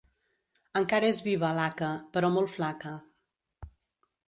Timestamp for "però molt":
2.17-2.53